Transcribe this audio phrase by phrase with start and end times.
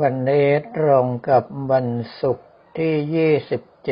[0.00, 1.88] วันนี้ตรงกับวัน
[2.20, 2.94] ศุกร์ที่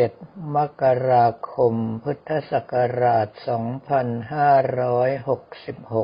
[0.00, 3.29] 27 มกราคม พุทธศักราช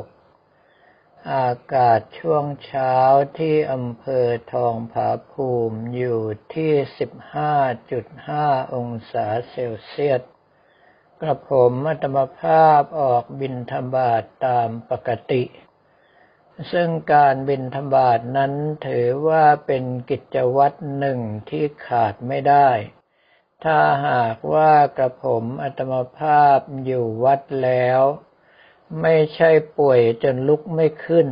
[0.01, 2.95] 2566 อากาศช่วงเช้า
[3.39, 6.21] ที่อำเภอทองผาภูมิอยู่
[6.55, 6.73] ที่
[7.53, 10.21] 15.5 องศาเซลเซียส
[11.21, 15.43] กระผมอัตมภาพออกบินธบาตตามปกติ
[16.71, 18.53] ซึ่งการบินธบาตนั้น
[18.87, 21.19] ถือว่าเป็นกิจวัตรหนึ่ง
[21.49, 22.69] ที่ขาดไม่ได้
[23.63, 28.01] ถ้าหากว่ากระผมอัตมภาพอยู่วัดแล้ว
[29.01, 31.27] ไม่ใช่ป่วยจนลุกไม่ขึ้น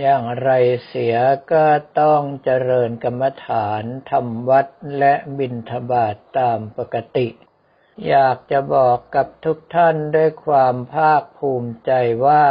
[0.00, 0.50] อย่างไร
[0.86, 1.16] เสีย
[1.52, 1.64] ก็
[2.00, 4.66] ต้องเจริญกรรมฐานทำวัด
[4.98, 7.28] และบินธบาตตามปกติ
[8.08, 11.92] อยากจะบอกกับทุกท่านด้วยความภาคภูมิใจ
[12.26, 12.44] ว่า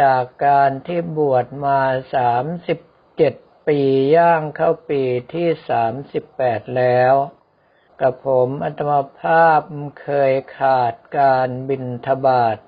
[0.00, 1.80] จากการที่บวชมา
[2.14, 2.78] สามสิบ
[3.16, 3.34] เจ็ด
[3.68, 3.80] ปี
[4.16, 7.14] ย่างเข้าปีที่สามสิบแปดแล้ว
[8.00, 9.60] กับผมอัตมภาพ
[10.02, 12.58] เคยขาดการบินทบาท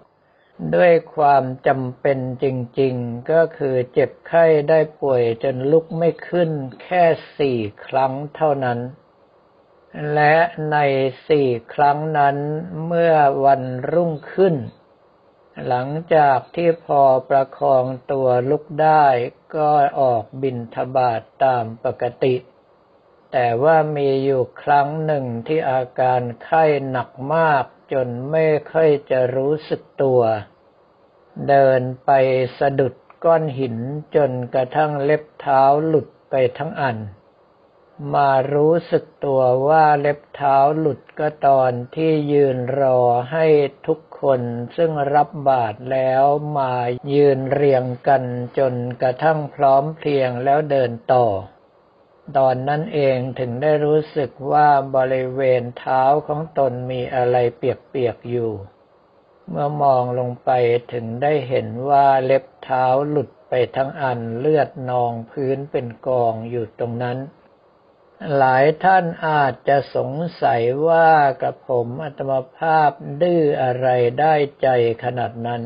[0.75, 2.47] ด้วยความจำเป็นจ
[2.81, 6.51] ริงๆ ก็คือเจ็บไข้ได้ป่วยจนลุกไม่ขึ้น
[6.83, 7.05] แค่
[7.39, 8.79] สี่ครั้งเท่านั้น
[10.15, 10.37] และ
[10.73, 10.77] ใน
[11.29, 12.37] สี่ครั้งนั้น
[12.87, 14.55] เมื่อวันรุ่งขึ้น
[15.69, 19.07] หลังจากที่พอประคองตัวลุกได้
[19.57, 22.35] ก็ออกบินทบาทตามปกติ
[23.33, 30.21] แต่ว่ามีอยู่ครั้งหนึ่งที่อาการไข้หนักมากจนไม่ค่อยจะรู้สึกตัว
[31.49, 32.11] เดินไป
[32.59, 33.77] สะดุดก้อนหิน
[34.17, 36.97] จนกระทั่งเล็บเท้าหลุดไปทั้งอัน
[38.15, 43.01] มารู้สึกตัวว่าเล็บเท้าหลุดก็ตอนที่ยืนรอ
[43.33, 43.47] ให้
[43.87, 44.41] ทุกคน
[44.77, 46.25] ซึ่งรับบาตรแล้ว
[46.59, 46.75] มา
[47.15, 48.23] ยืนเรียงกัน
[48.59, 51.27] จนกระทั่งพร้อมเพรียงแล้วเดินต่อ
[52.39, 58.53] ตอนนั้นเองถึงได้รู้สึกว่าบริเวณเท้าของตนมีอะไรเปียกๆอยู่
[59.49, 60.51] เมื่อมองลงไป
[60.93, 67.19] ถึงได้เห็นว่าเล็บเท้าหลุดไปทั้งอันเลือดนองพื้นเป็นกองอยู่ตรงนั้น
[68.37, 70.13] หลายท่านอาจจะสง
[70.43, 71.11] สัยว่า
[71.43, 72.91] กระผมอัตมภาพ
[73.23, 73.89] ดื้ออะไร
[74.21, 74.69] ได้ใจ
[75.05, 75.63] ขนาดนั้น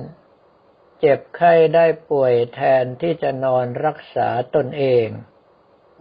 [1.01, 5.07] เจ็บไข้ได้ป่วยแทนที่จะนอนรักษาตนเอง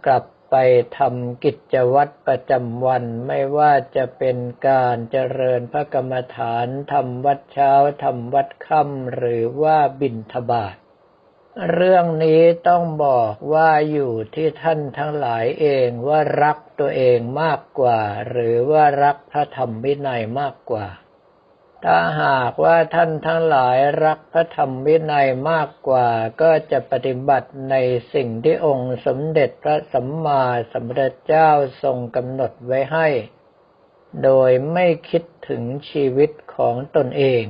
[0.06, 0.56] กลับไป
[0.98, 4.36] ทำกิจวัตรประจำวันไม่ว่าจะเป็น
[4.68, 7.72] การเจริญพระกรรมฐานทำวัดเช้า
[8.04, 10.76] ทำวัดค่ำหรือว่าบิณฑบาต
[11.70, 20.86] เรื่องนี้ต้องบอกว่าอยู่ที่ท่านทั้งหลายเองว่ารักตัวเองมากกว่า หรือว่ารักพระธรรมวินัยมากกว่า
[21.84, 26.08] ถ้าหากว่าท่านทั้งหลายรักพระธรรมวินัยมากกว่า
[26.42, 27.74] ก็จะปฏิบัติใน
[28.14, 31.50] สิ่งที่องค์สมเด็จพระสัมมาสัมพุทธเจ้า
[31.82, 33.08] ทรงกำหนดไว้ให้
[34.24, 37.44] โดยไม่คิดถึงชีวิตของตนเอง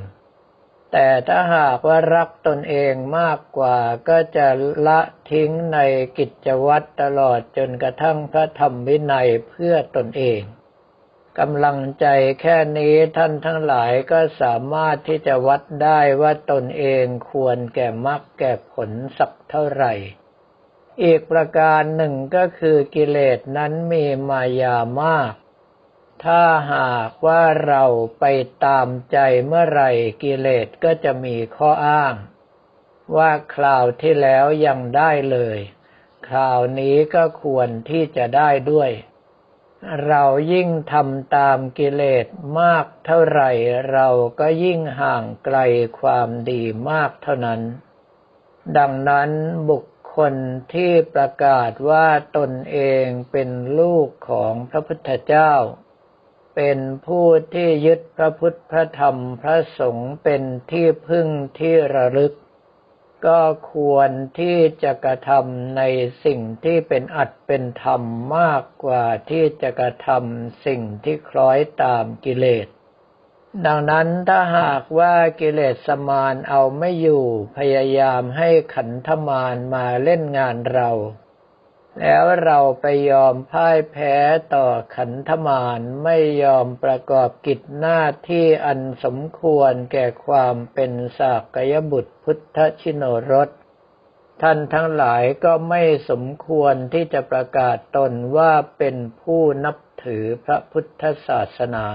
[0.99, 4.47] แต่ถ้าหากว่ารักตนเองมากกว่าก็จะ
[4.87, 5.79] ละทิ้งใน
[6.19, 10.41] กิจวัตรตลอดจนกระทั่งพระธรรมวินัยเพื่อตนเอง
[11.39, 12.07] กำลังใจ
[12.41, 19.93] แค่นี้ท่านทั้งหลายก็สามารถที่จะวัดได้ว่าตนเองควรแก่มรรคแก่ผลสักเท่าไหร่
[21.03, 25.33] อีกประการหนึ่งก็คือกิเลสนั้นมีมายามาก
[26.25, 27.84] ถ้าหากว่าเรา
[28.21, 28.25] ไป
[28.65, 29.82] ตามใจเมื่อไร
[30.22, 32.15] กิเลสก็จะมีข้ออ้าง
[33.16, 35.59] ว่าคราวที่แล้วยังได้เลย
[36.28, 38.91] คราวนี้ก็ควรที่จะได้ด้วย
[40.06, 42.27] เรายิ่งทำตามกิเลส
[42.60, 43.50] มากเท่าไหร่
[43.93, 44.09] เรา
[44.41, 45.59] ก็ยิ่งห่างไกล
[46.00, 47.60] ความดีมากเท่านั้น
[48.78, 49.31] ดังนั้น
[49.71, 49.84] บุค
[50.16, 50.34] คล
[50.75, 52.06] ที่ประกาศว่า
[52.37, 55.53] ตนเองเป็นลูกของพระพุทธเจ้า
[56.56, 61.28] เป็นผู้ที่ยึดพระพุทธพระธรรมพระสงฆ์เป็นที่พึ่ง
[61.59, 62.34] ที่ระลึก
[63.27, 63.41] ก็
[63.72, 65.83] ควรที่จะกระทำใน
[66.25, 68.03] สิ่งที่เป็นอัดเป็นธรรม
[68.36, 72.66] มากกว่าที่จะกระทำสิ่งที่คล้อยตามกิเลส
[73.66, 77.25] ดังนั้นถ้าหากว่ากิเลสสมานเอาไม่อยู่
[77.57, 80.91] พยายามให้ขันธมารมาเล่นงานเรา
[82.01, 84.15] แล้วเราไปยอมพ่ายแพ้
[84.54, 84.66] ต่อ
[84.97, 93.48] ขันธมารไม่ยอมประกอบกิจหน้าที่อันสมควรแก่ความเป็นสากยบุตรพุทธชินรส
[94.43, 101.87] ท่านทั้งหลายก็ไม่สมควรที่จะประกาศตนว่าเป็นผู้นับถือพระพุทธศาสนา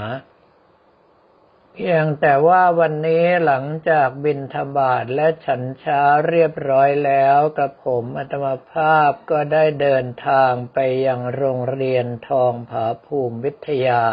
[1.76, 14.06] เพียงแต่ว่าวันนี้หลังจากบินธบาตและฉันเช้าเรียบร้อยแล้วกับผมอัตมภาพก็ได้เดินทางไปยังโรงเรียนทองผาภูมิวิทยา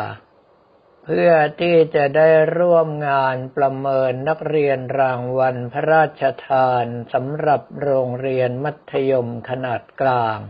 [1.05, 2.29] เพื่อที่จะได้
[2.59, 10.41] ร่วมงานประเมินนักเรียนรางวัลพระราชทานสำหรับโรงเรียนมัธยมขนาดกลาง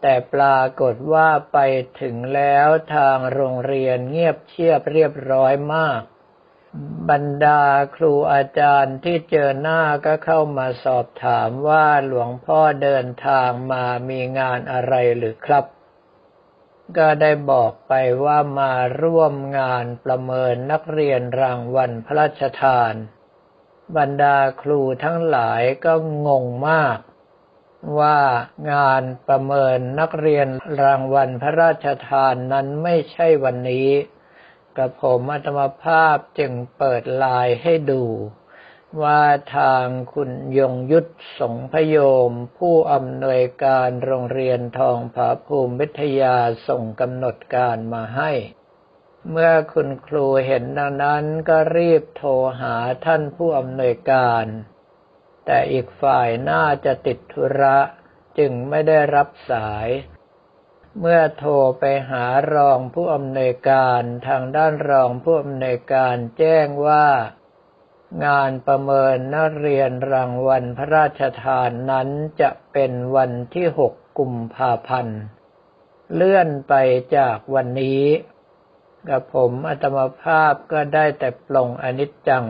[0.00, 1.58] แต่ปรากฏว่าไป
[2.00, 6.02] ถึงแล้วทางโรงเรียนเงียบเชียบเรียบร้อยมาก
[7.10, 7.62] บรรดา
[7.96, 15.64] ครูอาจารย์ที่เจอหน้าก็เข้ามาสอบถามว่าหลวงพ่อเดินทางมามีงานอะไรหรือครับ
[16.98, 17.92] ก็ได้บอกไป
[18.24, 18.72] ว่ามา
[19.02, 22.94] ร่วมงานประเมินนักเรียนรางวัลพระราชทาน
[23.96, 25.94] บรรดาครูทั้งหลายก็
[26.26, 26.98] งงมาก
[27.98, 28.18] ว่า
[28.72, 30.48] งานประเมินนักเรียน
[30.82, 33.88] รางวัลพระราชทานนั้นไม่ใช่วันนี้
[34.76, 38.04] กับผมอัตมภาพจึงเปิดลายให้ดู
[39.02, 39.22] ว่า
[39.56, 41.08] ทางคุณยงยุทธ
[41.38, 41.96] สงพย
[42.28, 46.36] ม ผู้อำนวยการโรงเรียนทองผาภูมิวิทยา
[46.68, 48.32] ส่งกำหนดการมาให้
[49.30, 54.44] เมื่อคุณครูเห็นดังนั้นก็รีบโทรหาท่านผู้อำนวยการ
[55.50, 57.78] แต่อีกฝ่ายน่าจะติดธุระ
[58.38, 59.88] จึงไม่ได้รับสาย
[61.00, 67.06] เมื่อโทรไปหารองผู้อำนวยการทางด้านรองผู้อำนวยการแจ้งว่า
[68.26, 72.08] งานประเมินนักเรียนรางวัลพระราชทานนั้น
[72.40, 75.20] จะเป็นวันที่หกกุมภาพันธ์
[76.14, 76.74] เลื่อนไป
[77.16, 78.04] จากวันนี้
[79.08, 82.46] กับผมอัตมภาพก็ได้แต่ปลงอนิจจัง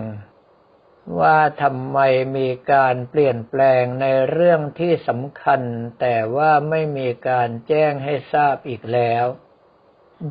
[1.19, 1.99] ว่าทำไม
[2.37, 5.61] มีการเปลี่ยนแปลงในเรื่องที่สำคัญ
[6.01, 9.25] แต่ว่าไม่มีการแจ้งให้ทราบอีกแล้ว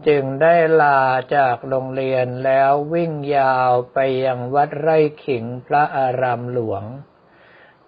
[0.07, 1.01] จึงได้ลา
[1.35, 6.83] จากโรงเรียนแล้ววิ่งยาวไปยังวัดไร่ขิงพระอารามหลวง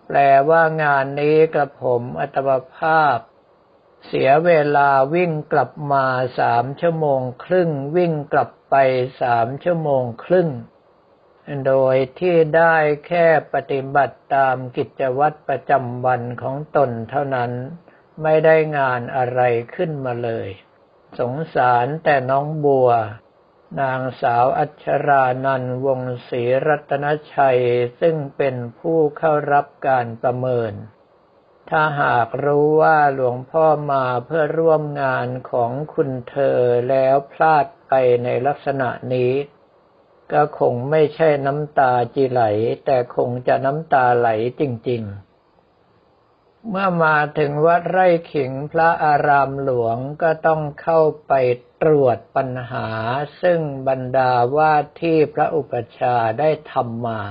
[0.07, 0.17] แปล
[0.49, 3.17] ว่างานนี้กับผมอัตมภาพ
[4.07, 6.05] เสียเวลาวิ่งกลับมา
[6.39, 8.75] สามชั่วโมงครึ่ง วิ่งกลับไป
[9.21, 10.49] สามชั่วโมงครึ่ง
[11.65, 12.75] โดยที่ได้
[13.07, 17.51] แค่ปฏิบัติตามกิจวัตรประจำวันของตนเท่านั้น
[18.23, 19.41] ไม่ได้งานอะไร
[19.75, 20.47] ขึ้นมาเลย
[21.19, 22.89] สงสารแต่น้องบัว
[23.81, 27.61] นางสาวอัชรานันวงศรีรัตนชัย
[27.99, 30.73] ซึ่งเป็นผู้เข้ารับการประเมิน
[31.69, 36.59] ถ้าหากรู้ว่าหลวงพ่อมาเพื่อร่วมงานของคุณเธอ
[36.89, 37.93] แล้วพลาดไป
[38.23, 39.31] ในลักษณะนี้
[40.33, 42.41] ก็คงไม่ใช่น้ำตาจีไหล
[42.85, 44.29] แต่คงจะน้ำตาไหล
[44.59, 51.33] จริง ๆ เมื่อมาถึงวัดไร่ขิงพระอารามหลวงก็ต้องเข้าไป
[51.81, 52.87] ตรวจปัญหา
[53.41, 57.21] ซึ่งบรรดาว่าที่พระอุปชาได้ทำมา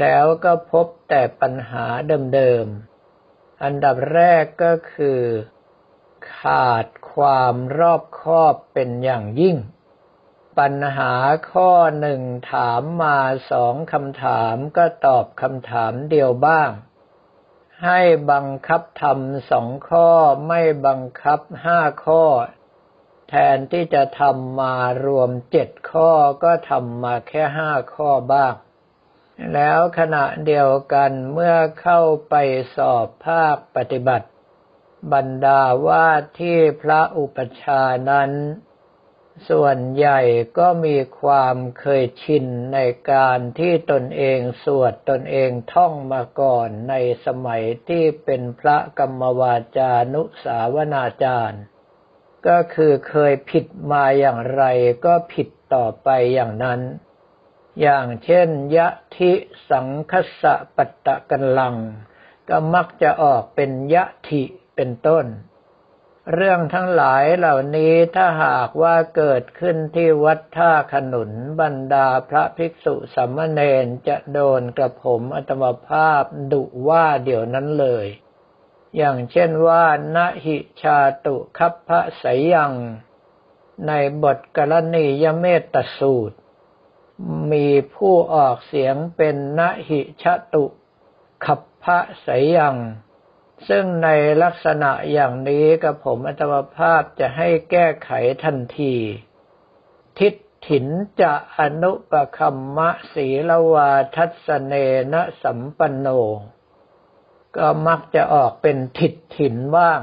[0.00, 1.86] แล้วก็พบแต่ปัญหา
[2.34, 2.66] เดิม
[3.14, 5.20] ๆ อันดับแรกก็คือ
[6.36, 9.56] ขาดความรอบคอบเป็นอย่างยิ่ง
[10.58, 11.14] ปัญหา
[11.52, 12.22] ข้อหนึ่ง
[12.52, 13.18] ถามมา
[13.50, 16.70] สองคำถามก็ตอบคำถามเดียวบ้าง
[17.84, 18.00] ให้
[18.32, 20.10] บังคับทำสองข้อ
[20.48, 22.24] ไม่บังคับห้าข้อ
[23.28, 24.76] แทนที่จะทำมา
[25.06, 26.10] รวมเจ็ดข้อ
[26.42, 28.54] ก็ทำมาแค่ห้าข้อบ้าง
[29.54, 32.34] แล้วขณะเดียวกันเมื่อเข้าไป
[32.76, 34.28] สอบภาคปฏิบัติ
[35.12, 36.08] บรรดาว่า
[36.38, 38.30] ที่พระอุปชานั้น
[39.50, 40.20] ส่วนใหญ่
[40.58, 42.78] ก็มีความเคยชินใน
[43.12, 46.94] การที่ตนเองสวดตนเองท่องมาก่อนใน
[47.26, 51.62] สมัยที่เป็นพระกรรมวาจานุสาวนาจารย์
[52.46, 54.64] ก็คือเคยผิดมาอย่างไร
[55.04, 56.80] ก็ผิดต่อไปอย่างนั้น
[57.80, 59.32] อย่างเช่น ยะทิ
[59.70, 60.12] สังค
[60.42, 61.76] สะปัตตะกันลัง
[62.48, 64.42] ก็มักจะออกเป็นยะทิ
[64.76, 65.26] เป็นต้น
[66.34, 71.30] เรื่องทั้งหลายเหล่านี้ถ้าหากว่าเกิดขึ้นที่วัดท่าขนุน
[71.60, 78.06] บรรดาพระภิกษุสัมเนนจะโดนกระผมอัตมภาพดุว่าเดี๋ยวนั้นเลย
[78.96, 82.72] อย่างเช่นว่านะหิชาตุคัพพะสยัง
[83.86, 83.92] ใน
[84.22, 86.36] บทกรณียเมตตสูตร
[87.52, 90.64] มีผู้ออกเสียงเป็นนะหิชาตุ
[91.44, 92.76] คัพพะสยัง
[93.68, 94.08] ซึ่งใน
[94.42, 98.10] ลักษณะอย่างนี้กับผมอัตมภาพจะให้แก้ไข
[98.44, 98.94] ทันที
[100.18, 100.34] ทิฏ
[100.68, 100.86] ฐิน
[101.20, 104.74] จะอนุปคัมมะศีลวาทัศเน
[105.12, 106.08] นะสัมปันโน
[107.56, 110.00] ก็มักจะออกเป็นทิฏฐินบ้าง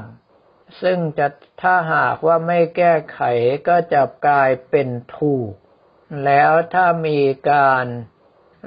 [0.82, 1.26] ซึ่งจะ
[1.62, 3.20] ถ้าหากว่าไม่แก้ไข
[3.68, 5.52] ก็จะกลายเป็นถูก
[6.24, 7.20] แล้วถ้ามี
[7.50, 7.86] การ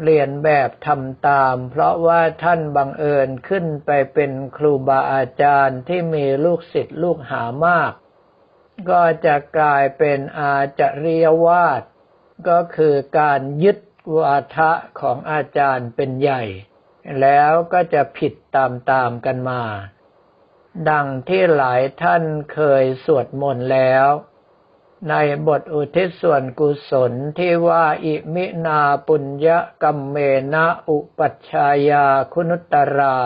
[0.03, 7.91] เรียนแบบทำตาม เพราะว่าท่านบังเอิญขึ้นไปเป็นครูบาอาจารย์ที่มีลูกศิษย์ลูกหามาก
[8.89, 11.81] ก็จะกลายเป็นอาจริยวาด
[12.49, 13.77] ก็คือการยึด
[14.17, 16.43] วาทะของอาจารย์เป็นใหญ่
[17.21, 19.63] แล้วก็จะผิดตามๆกันมา
[20.89, 22.23] ดังที่หลายท่าน
[22.53, 24.07] เคยสวดมนต์แล้ว
[25.09, 25.13] ใน
[25.47, 29.47] บทอุทิศส่วนกุศลที่ว่าอิมินาปุญญ
[29.83, 30.15] กรรมเม
[30.53, 33.17] นะอุปัชชายาคุณุตรา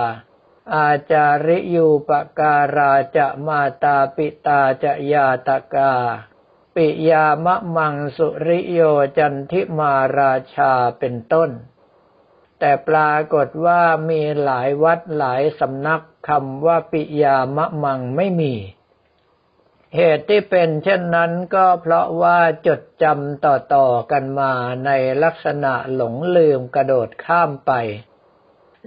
[0.75, 2.10] อาจาริยูป
[2.40, 5.94] การาจะมาตาปิตาจะยาตกา
[6.75, 8.80] ปิยามะมังสุริโย
[9.18, 11.50] จันทิมาราชาเป็นต้น
[12.60, 18.54] แต่ปรากฏว่ามีหลายวัดหลายสำนักคำว่าปิยามะมังไม่มี
[19.95, 24.53] เหตุที่เป็นเช่นนั้นก็เพราะว่าจดจำต่อๆกันมา
[24.86, 24.91] ใน
[25.24, 27.71] ลักษณะหลงลืมกระโดดข้ามไป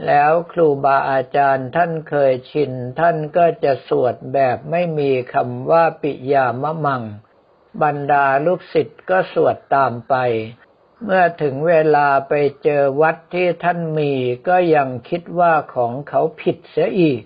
[0.06, 7.02] แล้วครูบาอาจารย์ท่านเคยชิน ท่านก็จะสวดแบบไม่มีคำว่าปิยามะมัง
[7.82, 10.14] บรรดาลูกศิษย์ก็สวดตามไป
[11.04, 12.32] เมื่อถึงเวลาไป
[12.64, 14.12] เจอวัดที่ท่านมี
[14.48, 17.22] ก็ยังคิดว่าของเขาผิดเสียอีก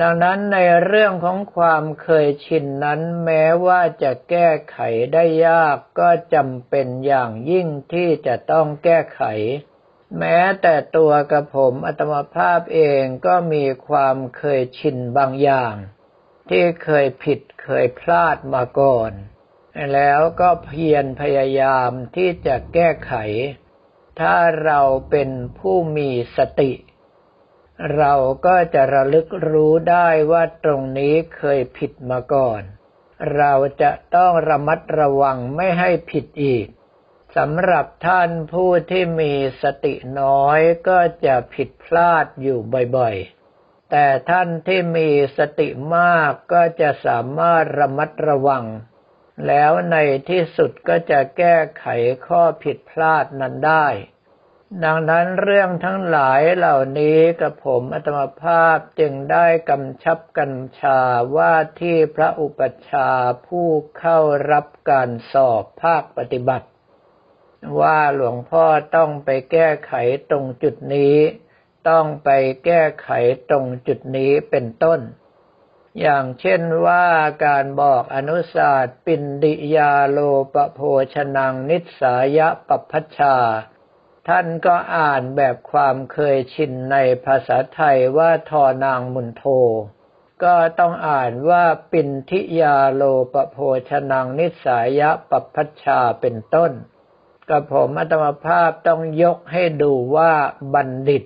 [0.00, 4.78] ดังนั้นในเรื่องของความเคยชินนั้นแม้ว่าจะแก้ไข
[5.12, 9.22] ได้ยากก็จำเป็นอย่างยิ่งที่จะต้องแก้ไข
[10.18, 15.74] แม้แต่ตัวกระผมอัตมภาพเองก็มีความเคยชินบางอย่าง
[16.48, 19.12] ที่เคยผิดเคยพลาดมาก่อน
[19.94, 23.14] แล้วก็เพียรพยายามที่จะแก้ไข
[24.20, 26.72] ถ้าเราเป็นผู้มีสติ
[27.96, 28.14] เรา
[28.46, 32.62] ก็จะระลึกรู้ได้ว่าตรงนี้เคยผิดมาก่อน
[33.36, 33.52] เรา
[33.82, 36.66] จะต้องระมัดระวังไม่ให้ผิดอีก
[37.36, 42.58] สำหรับท่านผู้ที่มีสติน้อยก็จะผิดพลาดอยู่
[42.96, 48.64] บ่อยๆ แต่ท่านที่มีสติมากก็จะสามารถระมัดระวัง
[49.46, 49.96] แล้วใน
[50.28, 51.86] ที่สุดก็จะแก้ไข
[52.26, 53.86] ข้อผิดพลาดนั้นได้
[54.84, 61.00] ดังนั้นเรื่องทั้งหลายเหล่านี้กับผมอัตมภาพจึงได้กำชับกัญชา
[61.36, 63.68] ว่าที่พระอุปัชฌาย์ผู้
[63.98, 64.18] เข้า
[64.52, 66.68] รับการสอบภาคปฏิบัติ
[67.80, 68.64] ว่าหลวงพ่อ
[68.96, 69.92] ต้องไปแก้ไข
[70.30, 71.16] ตรงจุดนี้
[71.88, 72.30] ต้องไป
[72.64, 73.10] แก้ไข
[73.50, 75.00] ตรงจุดนี้เป็นต้น
[76.00, 77.06] อย่างเช่นว่า
[77.46, 80.18] การบอกอนุศาสตร์ปินดิยาโล
[80.54, 80.80] ปโภ
[81.14, 83.36] ชนังนิสายะปพัชชา
[84.28, 89.44] ท่านก็อ่านแบบความเคยชินในภาษาไทยว่าทอนางมุนโท
[90.44, 93.02] ก็ต้องอ่านว่าปินทิยาโล
[93.32, 93.56] ปโภ
[93.88, 96.72] ชนังนิสายะปพัชชาเป็นต้น
[97.48, 100.32] กับผมอัตมภาพต้องยกให้ดูว่า
[100.74, 101.24] บัณฑิต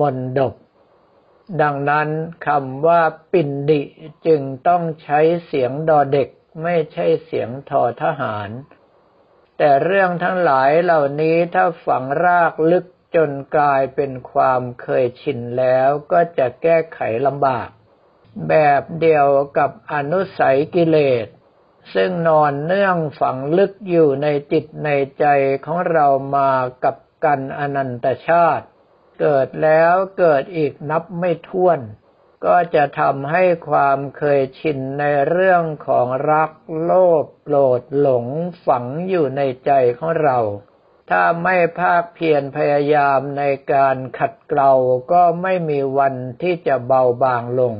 [0.00, 0.54] มนดบ
[1.62, 2.08] ดังนั้น
[2.46, 3.00] คำว่า
[3.32, 3.80] ปินดิ
[4.26, 6.28] จึงต้องใช้เสียงดอเด็ก
[6.62, 8.48] ไม่ใช่เสียงทอทหาร
[9.58, 12.84] แต่เรื่องทั้งหลายเหล่านี้ถ้าฝังรากลึก
[13.16, 17.68] จนกลายเป็นความเคยชินแล้วก็จะแก้ไขลำบาก
[18.48, 19.26] แบบเดียว
[19.58, 21.26] กับอนุสัยกิเลส
[21.94, 25.26] ซึ่งนอนเนื่องฝังลึกอยู่ในจิตในใจ
[25.64, 26.06] ของเรา
[26.36, 26.50] มา
[26.84, 28.66] กับกันอนันตชาติ
[29.20, 31.78] เกิดแล้วเกิดอีกนับไม่ถ้วน
[32.44, 36.50] ก็จะทำให้ความเคยชินในเรื่องของรัก
[36.82, 38.26] โลภโกรธหลง
[38.66, 40.38] ฝังอยู่ในใจของเรา
[41.10, 44.72] ถ้าไม่ภาคเพียรพยายามในการขัดเกลา
[45.12, 47.74] ก็ไม่มีวันที่จะเบาบางลง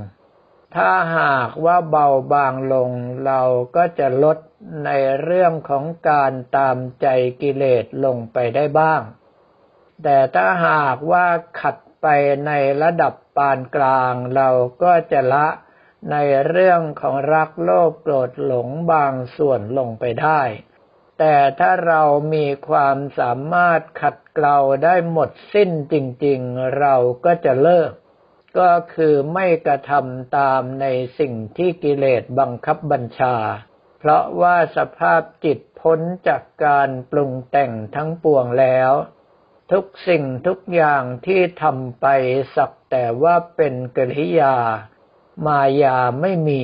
[0.76, 2.90] ถ้าหากว่าเบาบางลง
[3.26, 3.42] เรา
[3.76, 4.38] ก็จะลด
[4.85, 4.90] ใน
[5.23, 7.06] เรื่องของการตามใจ
[7.42, 9.00] กิเลสลงไปได้บ้าง
[10.02, 11.26] แต่ถ้าหากว่า
[11.61, 12.14] ขัด ไป
[12.46, 14.49] ในระดับปานกลาง เรา
[14.82, 15.46] ก็จะละ
[16.11, 16.16] ใน
[16.49, 20.40] เรื่องของรักโลภโกรธหลงบางส่วนลงไปได้
[21.18, 22.02] แต่ถ้าเรา
[22.34, 25.94] มีความสามารถขัดเกลาได้หมดสิ้นจ
[26.26, 26.94] ริงๆ เรา
[27.25, 27.92] ก็จะเลิก
[28.58, 30.87] ก็คือไม่กระทำตามใน
[31.18, 33.37] สิ่งที่กิเลสบังคับบัญชา
[33.99, 38.92] เพราะว่าสภาพจิตพ้นจากการปรุงแต่งทั้งปวงแล้ว
[39.73, 42.06] ทุกสิ่งทุกอย่างที่ทำไป
[42.56, 44.56] สักแต่ว่าเป็นกริยา
[45.47, 46.62] มายาไม่มี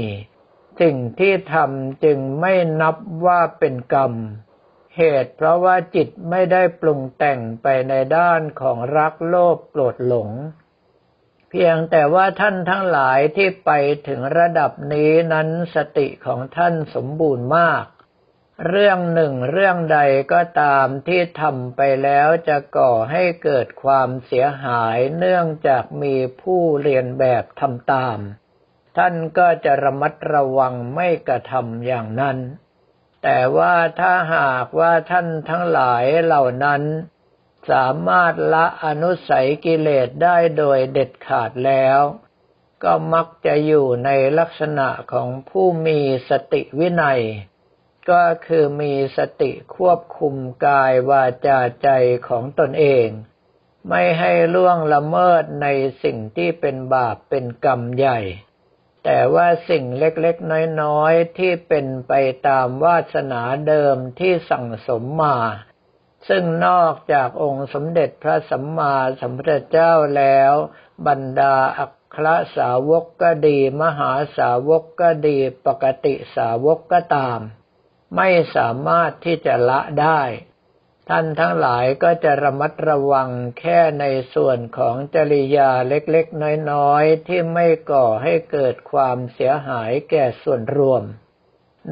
[0.81, 4.13] สิ่งที่ทำจึงไม่นับว่าเป็นกรรม
[4.97, 10.31] เหตุเพราะว่าจิตไม่ได้ปรุงแต่งไปในด้านของรักโลภโกรธหลง
[11.49, 13.71] เพียงแต่ว่าท่านทั้งหลายที่ไป
[14.09, 17.85] ถึงระดับนี้นั้นสติของท่านสมบูรณ์มาก
[18.69, 20.01] เรื่องหนึ่งเรื่องใด
[20.33, 28.19] ก็ตามที่ทำไปแล้วจะก่อให้เกิดความเสียหายเนื่องจากมีผู้เรียนแบบทำตาม
[28.97, 32.39] ท่านก็จะระมัดระวังไม่กระทำอย่างนั้น
[33.23, 36.83] แต่ว่าถ้าหากว่าท่านทั้งหลายเหล่านั้น
[37.71, 42.01] สามารถละอนุสัยกิเลสได้โดยเด็ดขาดแล้ว
[42.85, 45.99] ก็มักจะอยู่ในลักษณะของผู้มี
[46.29, 47.23] สติวินัย
[48.11, 50.35] ก็คือมีสติควบคุม
[50.67, 51.89] กายวาจาใจ
[52.29, 53.09] ของตนเอง
[53.89, 55.67] ไม่ให้ล่วงละเมิดใน
[56.03, 58.21] สิ่งที่เป็นบาปเป็นกรรมใหญ่
[59.05, 62.13] แต่ว่าสิ่งเล็กๆน้อยๆ ที่เป็นไป
[62.49, 65.39] ตามวาสนาเดิมที่สั่งสมมา
[66.29, 70.53] ซึ่งนอกจากองค์สมเด็จพระสัมมาสัมพุทธเจ้าแล้ว
[71.07, 72.27] บรรดาอัคร
[72.57, 77.41] สาวกก็ดี มหาสาวกก็ดี ปกติสาวกก็ตาม
[78.17, 80.23] ไม่สามารถที่จะละได้
[81.09, 91.03] ท่านทั้งหลายก็จะระมัดระวังแค่ในส่วนของจริยาเล็กๆ น้อยๆ ที่ไม่ก่อให้เกิดความเสียหายแก่ส่วนรวม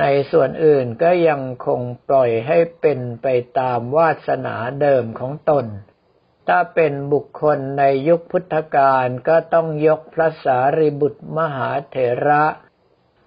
[0.00, 3.26] ในส่วนอื่นก็ยังคงปล่อยให้เป็นไป
[3.58, 5.66] ตามวาสนาเดิมของตน
[6.48, 11.96] ถ้าเป็นบุคคลในยุคพุทธกาลก็ต้องยกพระสารีบุตรมหาเถ
[12.28, 12.44] ระ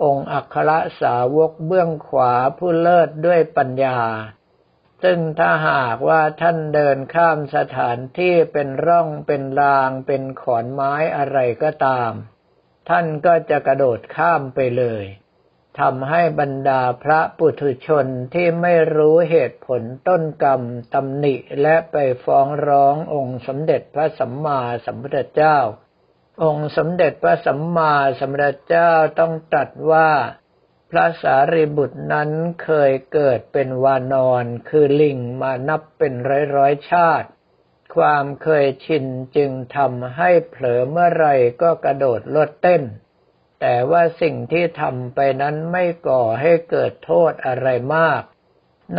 [0.03, 3.99] องค์อัครสาวกเบื้องขวาผู้เลิศด้วยปัญญา
[5.03, 12.11] ซึ่งถ้าหากว่าท่านเดินข้ามสถานที่เป็นร่องเป็นรางเป็นขอนไม้อะไรก็ตาม
[12.89, 15.05] ท่านก็จะกระโดดข้ามไปเลย
[15.79, 20.61] ทำให้บรรดาพระปุถุชนที่ไม่รู้เหตุผลต้นกรรม
[20.93, 25.57] ตำหนิและไปฟ้องร้ององค์สมเด็จพระสัมมาสัมพุทธเจ้า
[26.43, 30.09] องค์สมเด็จพระสัมมาสัมพุทธเจ้าต้องตรัสว่า
[30.91, 32.29] พระสารีบุตรนั้น
[32.63, 37.27] เคยเกิดเป็นวานอนคือลิงมานับเป็นร้อยร้อยชาติ
[37.95, 39.05] ความเคยชิน
[39.35, 41.27] จึงทำให้เผลอเมื่อไร
[41.61, 42.83] ก็กระโดดลดเต้น
[43.61, 48.21] แต่ว่าสิ่งที่ทำไปนั้นไม่ก่อให้เกิดโทษอะไรมาก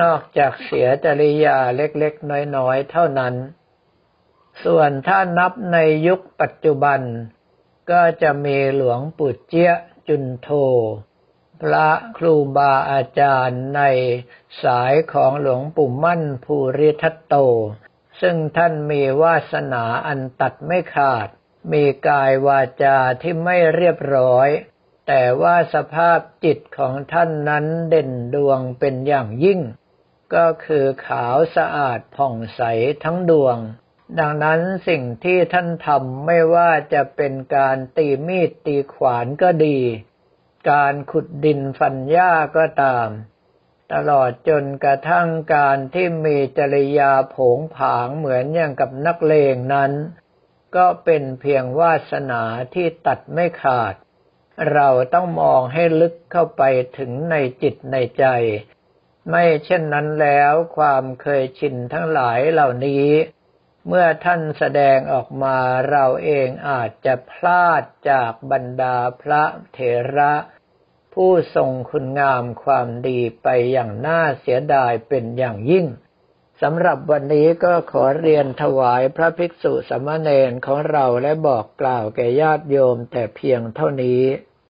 [0.01, 3.35] นอกจากเสียจริยาเล็กๆน้อยๆเท่านั้น
[4.65, 7.01] ส่วนถ้านับในยุคปัจจุบัน
[7.91, 9.73] ก็จะมีหลวงปู่เจี้ย
[10.09, 10.49] จุนโท
[11.63, 13.81] พระครูบาอาจารย์ใน
[14.63, 17.35] สายของหลวงปู่มั่นภูริทัตโต
[18.21, 21.29] ซึ่งท่านมีวาสนาอันตัดไม่ขาด
[21.73, 24.49] มีกายวาจาที่ไม่เรียบร้อย
[25.07, 29.61] แต่ว่าสภาพจิตของท่านนั้นเด่นดวงเป็นอย่างยิ่ง
[30.35, 32.63] ก็คือขาวสะอาดผ่องใส
[33.05, 33.57] ทั้งดวง
[34.19, 39.79] ดังนั้นสิ่งที่ท่านทำไม่ว่าจะเป็นการตีมีดตีขวานก็ดี
[40.71, 43.09] การขุดดินฟันหญ้าก็ตาม
[43.93, 49.93] ตลอดจนกระทั่งการที่มีจริยาผงผางเหมือนอย่างกับนักเลงนั้น
[50.77, 52.43] ก็เป็นเพียงวาสนา
[52.75, 53.95] ที่ตัดไม่ขาด
[54.73, 56.63] เราต้องมองให้ลึกเข้าไป
[56.99, 58.25] ถึงในจิตในใจ
[59.31, 63.07] ไม่เช่นนั้นแล้วความเคยชินทั้งหลายเหล่านี้
[63.87, 65.57] เมื่อท่านแสดงออกมา
[65.91, 69.79] เราเองอาจจะพลาดจากบรรดาพระเถ
[70.17, 70.35] ระ
[71.15, 75.87] ผู้ทรงคุณงามความดีไปอย่างน่าเสียดายเป็นอย่างยิ่ง
[76.63, 84.23] สำหรับวันนี้ก็ขอเรียนถวายพระภิกษุสมณเณรของเราและบอกกล่าวแก่ญาติโยมแต่เพียงเท่านี้